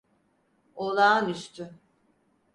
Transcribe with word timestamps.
Olağanüstü. 0.75 1.71